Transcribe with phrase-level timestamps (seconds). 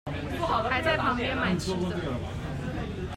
[0.67, 1.95] 還在旁邊買吃的